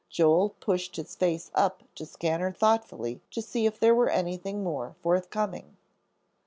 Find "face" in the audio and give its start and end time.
1.15-1.51